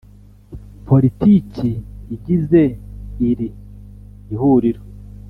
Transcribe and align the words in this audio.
Politiki 0.87 1.69
igize 2.15 2.61
iri 3.29 3.47
Ihuriro 4.33 4.81